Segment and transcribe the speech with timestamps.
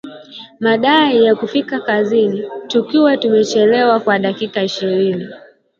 [0.59, 5.27] madai ya kufika kazini tukiwa tumechelewa kwa dakika ishirini